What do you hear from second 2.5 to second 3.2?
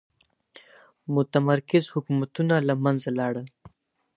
له منځه